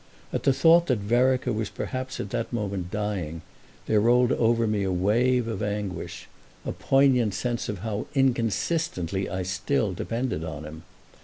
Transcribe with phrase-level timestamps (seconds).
[0.33, 3.43] At the thought that Vereker was perhaps at that moment dying
[3.85, 9.93] there rolled over me a wave of anguish—a poignant sense of how inconsistently I still
[9.93, 10.81] depended on him.